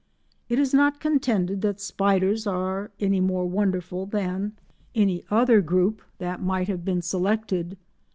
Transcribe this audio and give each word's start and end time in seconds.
It 0.49 0.57
is 0.57 0.73
not 0.73 0.99
contended 0.99 1.61
that 1.61 1.79
spiders 1.79 2.47
are 2.47 2.89
any 2.99 3.19
more 3.19 3.45
wonderful 3.45 4.07
than 4.07 4.53
any 4.95 5.23
other 5.29 5.61
group 5.61 6.01
that 6.17 6.41
might 6.41 6.67
have 6.69 6.83
been 6.83 7.03
selected. 7.03 7.77